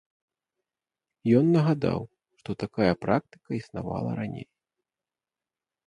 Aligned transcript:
Ён 1.41 1.45
нагадаў, 1.57 2.01
што 2.41 2.49
такая 2.65 2.91
практыка 3.07 3.49
існавала 3.61 4.11
раней. 4.25 4.47